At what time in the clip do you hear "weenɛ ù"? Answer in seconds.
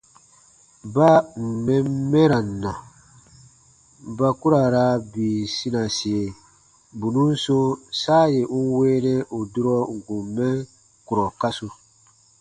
8.77-9.39